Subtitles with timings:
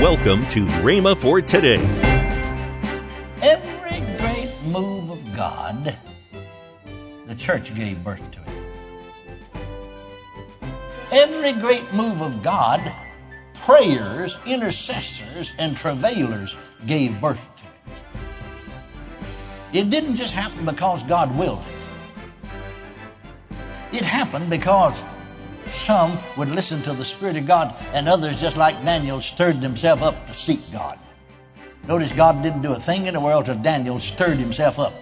[0.00, 1.82] Welcome to Rhema for today.
[3.42, 5.96] Every great move of God,
[7.26, 8.46] the church gave birth to it.
[11.10, 12.80] Every great move of God,
[13.54, 16.54] prayers, intercessors, and travailers
[16.86, 17.70] gave birth to it.
[19.80, 21.64] It didn't just happen because God willed
[23.50, 23.56] it.
[23.96, 25.02] It happened because
[25.78, 30.02] some would listen to the Spirit of God, and others, just like Daniel, stirred themselves
[30.02, 30.98] up to seek God.
[31.86, 34.92] Notice God didn't do a thing in the world till Daniel stirred himself up.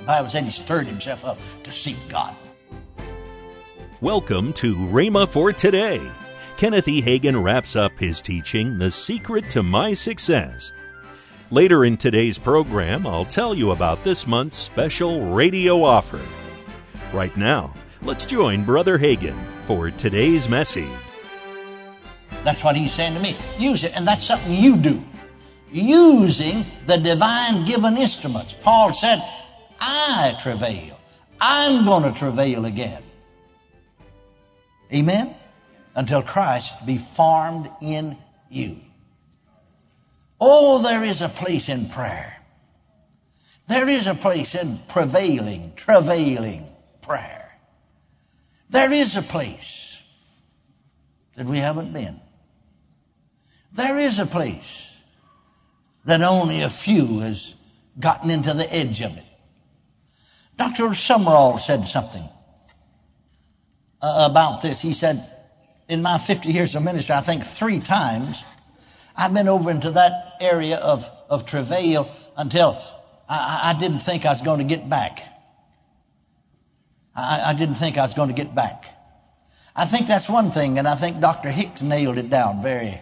[0.00, 2.34] The Bible said he stirred himself up to seek God.
[4.00, 6.00] Welcome to Rhema for today.
[6.56, 7.02] Kenneth E.
[7.02, 10.72] Hagin wraps up his teaching, The Secret to My Success.
[11.50, 16.20] Later in today's program, I'll tell you about this month's special radio offer.
[17.12, 17.74] Right now,
[18.04, 20.88] let's join Brother Hagin for today's message.
[22.44, 23.36] That's what he's saying to me.
[23.58, 25.02] Use it, and that's something you do.
[25.70, 28.54] Using the divine given instruments.
[28.60, 29.22] Paul said,
[29.80, 30.98] I travail.
[31.40, 33.02] I'm going to travail again.
[34.92, 35.34] Amen?
[35.94, 38.16] Until Christ be formed in
[38.50, 38.78] you.
[40.40, 42.36] Oh, there is a place in prayer.
[43.68, 46.66] There is a place in prevailing, travailing
[47.00, 47.41] prayer.
[48.72, 50.02] There is a place
[51.36, 52.18] that we haven't been.
[53.70, 54.96] There is a place
[56.06, 57.54] that only a few has
[58.00, 59.24] gotten into the edge of it.
[60.56, 60.84] Dr.
[60.94, 62.26] Sumrall said something
[64.00, 64.80] uh, about this.
[64.80, 65.20] He said,
[65.88, 68.42] in my 50 years of ministry, I think three times
[69.14, 72.82] I've been over into that area of, of travail until
[73.28, 75.31] I, I didn't think I was going to get back.
[77.14, 78.84] I, I didn't think I was going to get back.
[79.74, 81.50] I think that's one thing, and I think Dr.
[81.50, 83.00] Hicks nailed it down very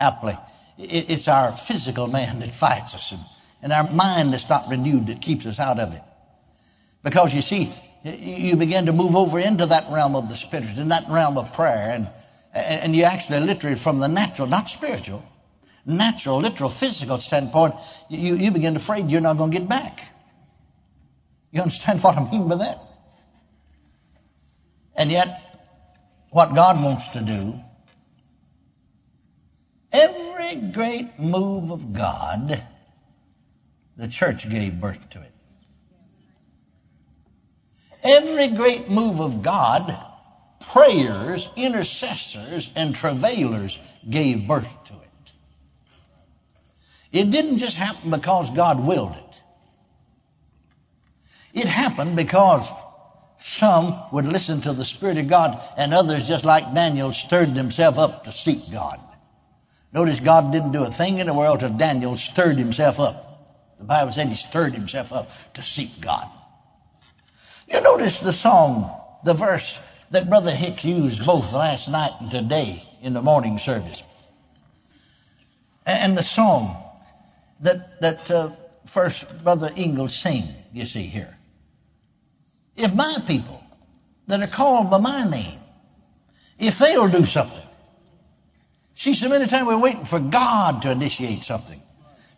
[0.00, 0.36] aptly.
[0.78, 3.20] It, it's our physical man that fights us, and,
[3.62, 6.02] and our mind that's not renewed that keeps us out of it.
[7.02, 7.72] Because you see,
[8.04, 11.52] you begin to move over into that realm of the spirit, in that realm of
[11.52, 12.08] prayer, and,
[12.54, 15.24] and you actually literally from the natural, not spiritual,
[15.86, 17.74] natural, literal, physical standpoint,
[18.08, 20.00] you, you begin to afraid you're not going to get back.
[21.50, 22.78] You understand what I mean by that?
[25.02, 25.42] And yet,
[26.30, 27.58] what God wants to do,
[29.90, 32.62] every great move of God,
[33.96, 35.32] the church gave birth to it.
[38.04, 39.92] Every great move of God,
[40.70, 45.32] prayers, intercessors, and travailers gave birth to it.
[47.10, 49.42] It didn't just happen because God willed it.
[51.54, 52.70] It happened because
[53.42, 57.98] some would listen to the Spirit of God, and others, just like Daniel, stirred themselves
[57.98, 59.00] up to seek God.
[59.92, 63.76] Notice God didn't do a thing in the world till Daniel stirred himself up.
[63.78, 66.28] The Bible said he stirred himself up to seek God.
[67.68, 68.90] You notice the song,
[69.24, 69.80] the verse
[70.12, 74.04] that Brother Hicks used both last night and today in the morning service.
[75.84, 76.76] And the song
[77.60, 78.50] that, that uh,
[78.86, 81.36] first Brother Ingalls sang, you see here.
[82.76, 83.62] If my people
[84.26, 85.58] that are called by my name,
[86.58, 87.64] if they'll do something.
[88.94, 91.82] See, so many times we're waiting for God to initiate something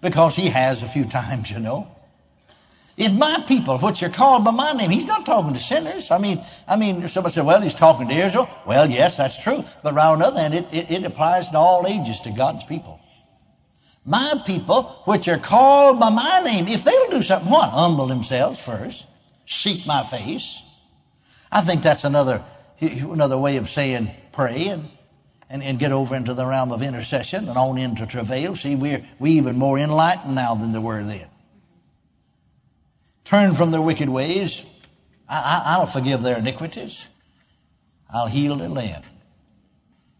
[0.00, 1.88] because He has a few times, you know.
[2.96, 6.12] If my people, which are called by my name, he's not talking to sinners.
[6.12, 8.48] I mean, I mean, somebody said, well, he's talking to Israel.
[8.66, 9.64] Well, yes, that's true.
[9.82, 13.00] But on the other hand, it, it, it applies to all ages to God's people.
[14.04, 17.70] My people, which are called by my name, if they'll do something, what?
[17.70, 19.06] Humble themselves first
[19.46, 20.62] seek my face.
[21.50, 22.42] I think that's another,
[22.80, 24.88] another way of saying pray and,
[25.48, 28.56] and, and get over into the realm of intercession and on into travail.
[28.56, 31.28] See, we're we even more enlightened now than they were then.
[33.24, 34.62] Turn from their wicked ways.
[35.28, 37.04] I, I, I'll forgive their iniquities.
[38.12, 39.04] I'll heal their land.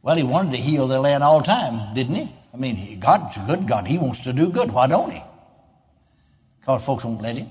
[0.03, 2.33] Well, he wanted to heal their land all the time, didn't he?
[2.53, 3.87] I mean, God's a good God.
[3.87, 4.71] He wants to do good.
[4.71, 5.23] Why don't he?
[6.61, 7.51] Because folks won't let him.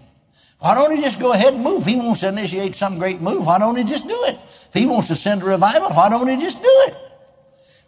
[0.64, 1.86] Why don't he just go ahead and move?
[1.86, 3.46] He wants to initiate some great move.
[3.46, 4.40] Why don't he just do it?
[4.46, 6.96] If he wants to send a revival, why don't he just do it?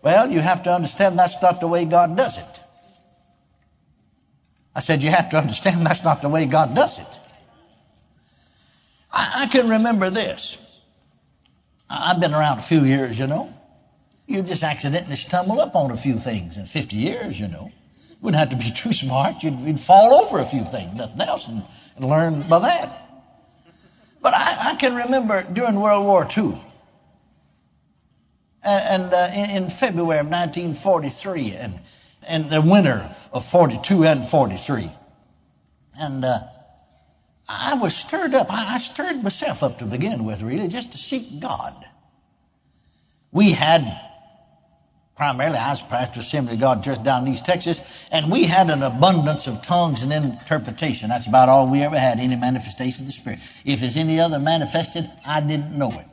[0.02, 2.62] Well, you have to understand that's not the way God does it.
[4.76, 7.08] I said, you have to understand that's not the way God does it.
[9.10, 10.58] I, I can remember this.
[11.90, 13.54] I've been around a few years, you know.
[14.28, 17.72] You just accidentally stumble up on a few things in 50 years, you know.
[18.22, 19.44] Wouldn't have to be too smart.
[19.44, 21.64] You'd, you'd fall over a few things, nothing else, and,
[21.96, 23.02] and learn by that.
[24.22, 26.60] But I, I, can remember during World War II,
[28.64, 31.80] and, and uh, in, in, February of 1943, and,
[32.28, 34.92] in the winter of 42 and 43.
[36.00, 36.40] And uh,
[37.48, 38.48] I was stirred up.
[38.50, 41.86] I stirred myself up to begin with, really, just to seek God.
[43.32, 43.82] We had,
[45.16, 48.44] primarily, I was pastor of Assembly of God Church down in East Texas, and we
[48.44, 51.10] had an abundance of tongues and interpretation.
[51.10, 53.40] That's about all we ever had, any manifestation of the Spirit.
[53.64, 56.06] If there's any other manifested, I didn't know it.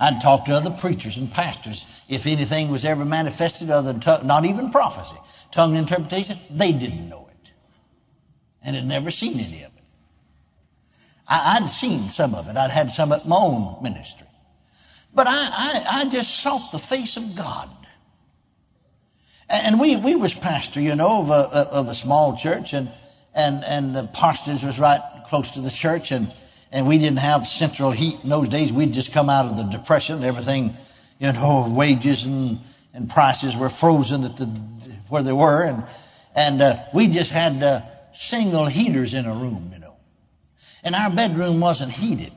[0.00, 1.84] I'd talk to other preachers and pastors.
[2.08, 5.16] If anything was ever manifested other than, tongue, not even prophecy,
[5.52, 7.50] tongue interpretation, they didn't know it.
[8.62, 9.84] And had never seen any of it.
[11.28, 12.56] I, would seen some of it.
[12.56, 14.26] I'd had some at my own ministry.
[15.12, 17.68] But I, I, I just sought the face of God.
[19.48, 22.90] And we, we was pastor, you know, of a, of a small church, and,
[23.34, 26.32] and, and the parsonage was right close to the church, and
[26.72, 28.72] and we didn't have central heat in those days.
[28.72, 30.22] We'd just come out of the depression.
[30.22, 30.76] Everything,
[31.18, 32.60] you know, wages and,
[32.94, 34.46] and prices were frozen at the
[35.08, 35.84] where they were, and
[36.34, 37.82] and uh, we just had uh,
[38.12, 39.96] single heaters in a room, you know,
[40.84, 42.32] and our bedroom wasn't heated.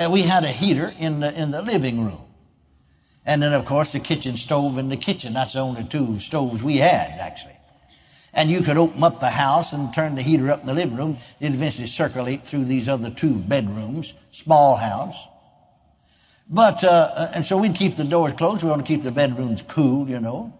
[0.00, 2.22] And we had a heater in the in the living room,
[3.26, 5.34] and then of course the kitchen stove in the kitchen.
[5.34, 7.58] That's the only two stoves we had actually.
[8.32, 10.96] And you could open up the house and turn the heater up in the living
[10.96, 11.18] room.
[11.38, 15.26] It'd eventually circulate through these other two bedrooms, small house.
[16.48, 18.62] But, uh, and so we'd keep the doors closed.
[18.62, 20.52] We want to keep the bedrooms cool, you know.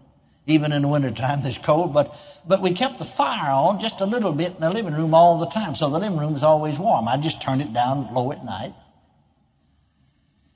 [0.47, 1.93] Even in the wintertime, it's cold.
[1.93, 2.15] But,
[2.47, 5.39] but we kept the fire on just a little bit in the living room all
[5.39, 5.75] the time.
[5.75, 7.07] So the living room was always warm.
[7.07, 8.73] I'd just turn it down low at night.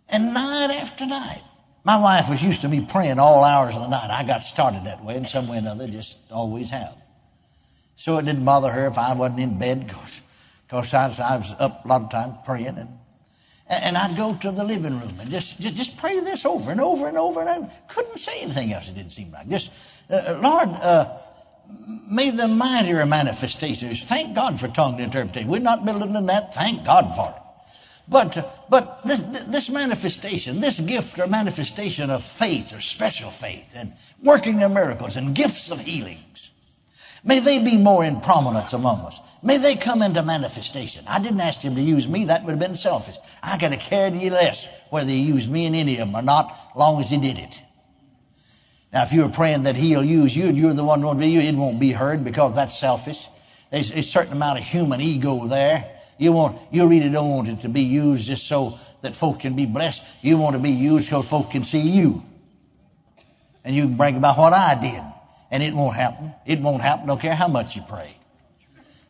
[0.10, 1.42] And night after night,
[1.84, 4.10] my wife was used to me praying all hours of the night.
[4.10, 6.96] I got started that way in some way or another, just always have.
[7.96, 9.92] So it didn't bother her if I wasn't in bed
[10.68, 12.78] because I, I was up a lot of times praying.
[12.78, 12.90] And,
[13.70, 16.82] and I'd go to the living room and just, just, just pray this over and
[16.82, 17.42] over and over.
[17.42, 19.48] And I couldn't say anything else, it didn't seem like.
[19.48, 19.72] Just,
[20.10, 21.18] uh, uh Lord, uh,
[22.12, 25.50] may the mightier manifestations, thank God for tongue interpretation.
[25.50, 27.45] We're not belittling that, thank God for it.
[28.08, 33.94] But, but this, this manifestation, this gift or manifestation of faith or special faith and
[34.22, 36.36] working of miracles and gifts of healings,
[37.26, 39.20] May they be more in prominence among us.
[39.42, 41.04] May they come into manifestation.
[41.08, 42.26] I didn't ask him to use me.
[42.26, 43.18] That would have been selfish.
[43.42, 46.56] I could have cared less whether he used me in any of them or not,
[46.76, 47.64] long as he did it.
[48.94, 51.28] Now, if you're praying that he'll use you and you're the one who won't be
[51.28, 53.28] you, it won't be heard because that's selfish.
[53.72, 55.95] There's a certain amount of human ego there.
[56.18, 59.56] You want, you really don't want it to be used just so that folk can
[59.56, 60.04] be blessed.
[60.22, 62.24] You want to be used because folk can see you.
[63.64, 65.04] And you can brag about what I did
[65.52, 66.34] and it won't happen.
[66.46, 68.16] It won't happen, don't care how much you pray.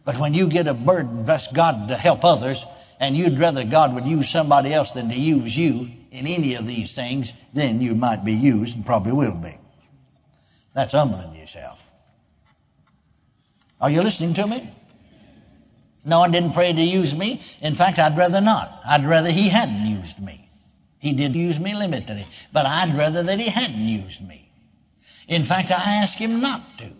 [0.03, 2.63] But when you get a burden, bless God, to help others,
[2.99, 6.67] and you'd rather God would use somebody else than to use you in any of
[6.67, 9.57] these things, then you might be used and probably will be.
[10.73, 11.83] That's humbling yourself.
[13.81, 14.69] Are you listening to me?
[16.05, 17.41] No, I didn't pray to use me.
[17.61, 18.79] In fact, I'd rather not.
[18.87, 20.49] I'd rather he hadn't used me.
[20.99, 24.49] He did use me limitedly, but I'd rather that he hadn't used me.
[25.27, 26.91] In fact, I asked him not to.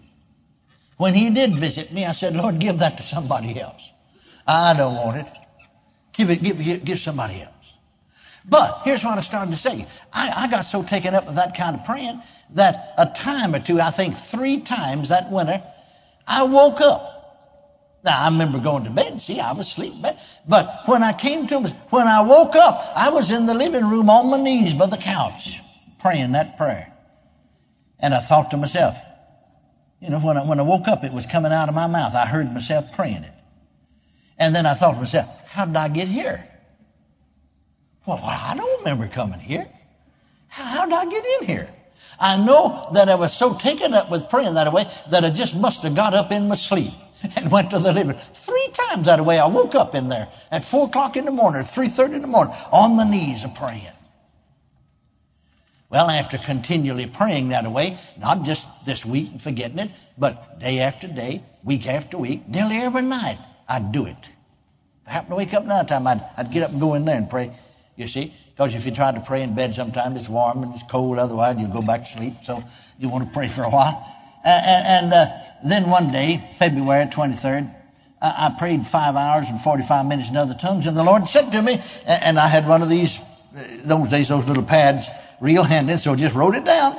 [0.97, 3.91] When he did visit me, I said, Lord, give that to somebody else.
[4.47, 5.27] I don't want it.
[6.13, 7.51] Give it, give, give, give somebody else.
[8.47, 9.85] But here's what I started to say.
[10.13, 12.21] I, I got so taken up with that kind of praying
[12.51, 15.61] that a time or two, I think three times that winter,
[16.27, 17.14] I woke up.
[18.05, 19.19] Now, I remember going to bed.
[19.19, 19.93] See, I was asleep.
[20.47, 24.11] But when I came to, when I woke up, I was in the living room
[24.11, 25.59] on my knees by the couch
[25.99, 26.93] praying that prayer.
[27.99, 28.95] And I thought to myself,
[29.99, 32.13] you know, when I, when I woke up, it was coming out of my mouth.
[32.13, 33.33] I heard myself praying it.
[34.37, 36.47] And then I thought to myself, how did I get here?
[38.05, 39.67] Well, I don't remember coming here.
[40.47, 41.73] How, how did I get in here?
[42.19, 45.55] I know that I was so taken up with praying that way that I just
[45.55, 46.93] must have got up in my sleep
[47.37, 48.13] and went to the living.
[48.13, 48.17] room.
[48.19, 51.63] Three times that way I woke up in there at four o'clock in the morning,
[51.63, 53.91] three thirty in the morning, on my knees a praying.
[55.89, 60.79] Well, after continually praying that way, not just this week and forgetting it, but day
[60.79, 63.37] after day, week after week, nearly every night,
[63.69, 64.29] I'd do it.
[65.03, 67.05] If I happened to wake up night time, I'd, I'd get up and go in
[67.05, 67.51] there and pray,
[67.95, 68.33] you see.
[68.49, 71.57] Because if you try to pray in bed sometimes, it's warm and it's cold, otherwise
[71.59, 72.33] you'll go back to sleep.
[72.43, 72.63] So
[72.97, 74.05] you want to pray for a while.
[74.43, 75.27] And, and uh,
[75.71, 77.73] then one day, February 23rd,
[78.21, 81.51] I, I prayed five hours and 45 minutes in other tongues, and the Lord said
[81.51, 85.07] to me, and I had one of these, uh, those days, those little pads,
[85.41, 86.95] real handy, so I just wrote it down.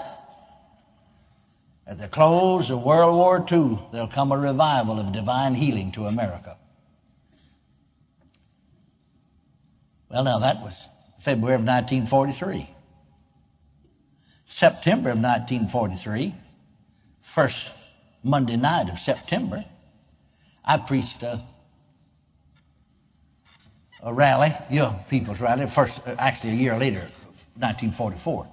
[1.86, 6.06] At the close of World War II, there'll come a revival of divine healing to
[6.06, 6.56] America.
[10.10, 10.88] Well, now that was
[11.20, 12.68] February of 1943.
[14.46, 16.34] September of 1943,
[17.20, 17.72] first
[18.22, 19.64] Monday night of September,
[20.64, 21.42] I preached a,
[24.02, 27.00] a rally, young people's rally, first, uh, actually a year later,
[27.58, 28.48] 1944.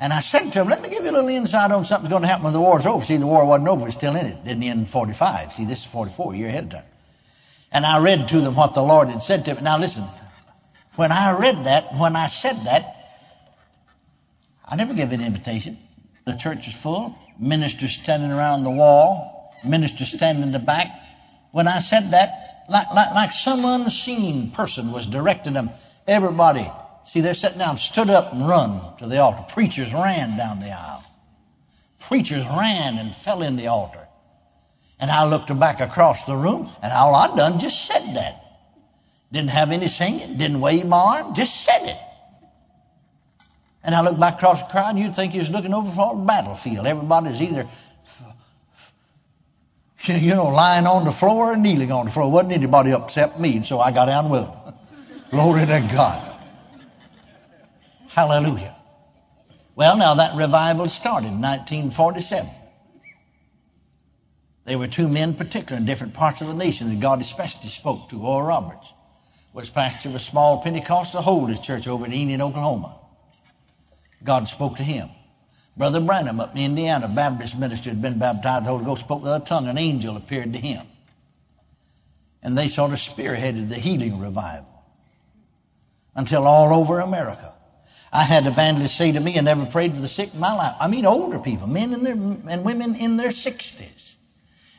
[0.00, 2.22] And I said to him, let me give you a little insight on something's going
[2.22, 3.04] to happen when the war's over.
[3.04, 4.44] See, the war wasn't over, it's still in it.
[4.44, 5.52] Didn't end in 45.
[5.52, 6.84] See, this is 44, a year ahead of time.
[7.72, 9.62] And I read to them what the Lord had said to me.
[9.62, 10.04] Now listen,
[10.94, 12.94] when I read that, when I said that,
[14.64, 15.78] I never gave an invitation.
[16.28, 20.88] The church is full, ministers standing around the wall, ministers standing in the back.
[21.52, 25.70] When I said that, like, like, like some unseen person was directing them,
[26.06, 26.70] everybody,
[27.02, 29.42] see, they're sitting down, stood up and run to the altar.
[29.48, 31.02] Preachers ran down the aisle.
[31.98, 34.06] Preachers ran and fell in the altar.
[35.00, 38.44] And I looked back across the room, and all I'd done just said that.
[39.32, 41.96] Didn't have any singing, didn't wave my arm, just said it.
[43.82, 46.14] And I looked back across the crowd, and you'd think he was looking over for
[46.14, 46.86] a battlefield.
[46.86, 47.66] Everybody's either,
[50.18, 52.30] you know, lying on the floor or kneeling on the floor.
[52.30, 54.74] Wasn't anybody except me, and so I got down with them.
[55.30, 56.40] Glory to God.
[58.08, 58.74] Hallelujah.
[59.76, 62.50] Well, now that revival started in 1947.
[64.64, 68.10] There were two men, particular in different parts of the nation, that God especially spoke
[68.10, 68.20] to.
[68.20, 68.92] Oral Roberts
[69.54, 72.98] was pastor of a small Pentecostal Holiness church over in Enid, Oklahoma.
[74.24, 75.08] God spoke to him.
[75.76, 78.64] Brother Branham up in Indiana, Baptist minister, had been baptized.
[78.64, 79.68] The Holy Ghost spoke with a tongue.
[79.68, 80.84] An angel appeared to him.
[82.42, 84.66] And they sort of spearheaded the healing revival
[86.16, 87.54] until all over America.
[88.12, 90.74] I had evangelists say to me, I never prayed for the sick in my life.
[90.80, 94.14] I mean, older people, men in their, and women in their 60s.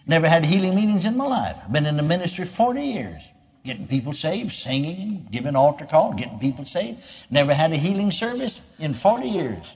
[0.08, 1.56] Never had healing meetings in my life.
[1.64, 3.22] I've been in the ministry 40 years,
[3.64, 7.04] getting people saved, singing, giving altar call, getting people saved.
[7.30, 9.76] Never had a healing service in 40 years.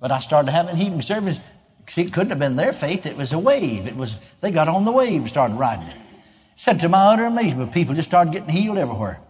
[0.00, 1.38] But I started having healing service.
[1.96, 3.06] It couldn't have been their faith.
[3.06, 3.86] It was a wave.
[3.86, 5.96] It was, they got on the wave and started riding it.
[6.56, 9.20] Said to my utter amazement, people just started getting healed everywhere.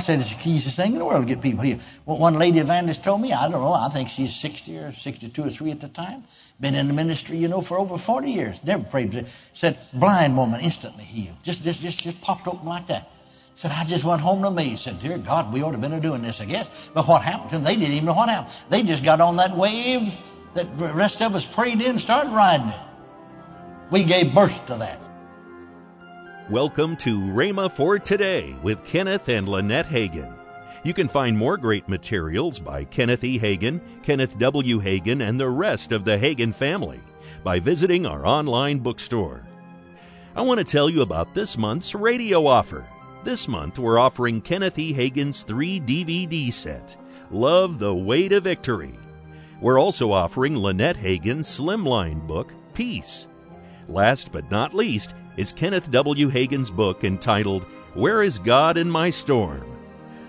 [0.00, 1.80] Said it's the easiest thing in the world to get people healed.
[2.06, 5.44] Well, one lady evangelist told me, I don't know, I think she's 60 or 62
[5.44, 6.24] or 3 at the time.
[6.60, 8.64] Been in the ministry, you know, for over 40 years.
[8.64, 9.26] Never prayed.
[9.52, 11.36] Said, blind woman instantly healed.
[11.42, 13.10] Just, just, just, just popped open like that.
[13.54, 14.76] Said, I just went home to me.
[14.76, 16.90] Said, dear God, we ought to have been doing this, I guess.
[16.94, 17.64] But what happened to them?
[17.64, 18.54] They didn't even know what happened.
[18.70, 20.16] They just got on that wave
[20.54, 22.80] that the rest of us prayed in started riding it.
[23.90, 24.98] We gave birth to that.
[26.50, 30.34] Welcome to Rhema for Today with Kenneth and Lynette Hagin.
[30.82, 33.38] You can find more great materials by Kenneth E.
[33.38, 34.80] Hagin, Kenneth W.
[34.80, 37.00] Hagin, and the rest of the Hagin family
[37.44, 39.46] by visiting our online bookstore.
[40.34, 42.84] I want to tell you about this month's radio offer.
[43.22, 44.92] This month, we're offering Kenneth E.
[44.92, 46.96] Hagin's three DVD set,
[47.30, 48.98] Love the Way to Victory.
[49.60, 53.28] We're also offering Lynette Hagin's slimline book, Peace.
[53.88, 56.28] Last but not least, is Kenneth W.
[56.28, 59.64] Hagin's book entitled Where is God in My Storm?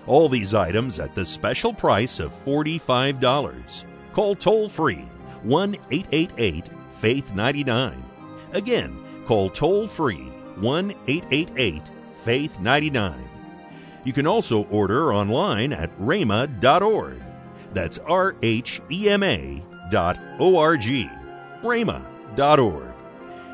[0.06, 3.84] All these items at the special price of $45.
[4.12, 5.06] Call toll free
[5.42, 6.68] 1 888
[7.00, 8.04] Faith 99.
[8.52, 11.82] Again, call toll free 1 888
[12.24, 13.28] Faith 99.
[14.04, 17.22] You can also order online at rhema.org.
[17.72, 21.10] That's R H E M A dot O R G.
[21.62, 22.93] rhema.org.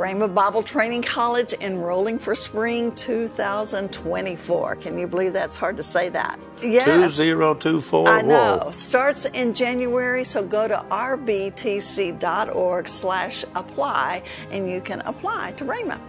[0.00, 4.76] Rhema Bible Training College enrolling for spring 2024.
[4.76, 6.40] Can you believe that's hard to say that?
[6.62, 6.86] Yes.
[6.86, 8.08] 2024.
[8.08, 8.60] I know.
[8.62, 8.70] Whoa.
[8.70, 16.00] Starts in January, so go to rbtc.org slash apply and you can apply to Rhema.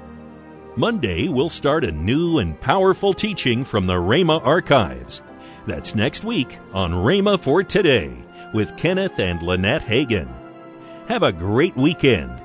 [0.78, 5.22] Monday, we'll start a new and powerful teaching from the Rhema archives.
[5.68, 8.16] That's next week on Rhema for Today
[8.54, 10.30] with Kenneth and Lynette Hagin.
[11.10, 12.42] Have a great weekend